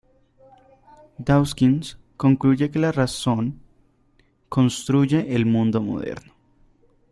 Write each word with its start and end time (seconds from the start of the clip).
Dawkins 1.19 1.95
concluye 2.17 2.71
que 2.71 2.79
la 2.79 2.91
razón 2.91 3.59
"construye 4.49 5.35
el 5.35 5.45
mundo 5.45 5.79
moderno. 5.79 6.33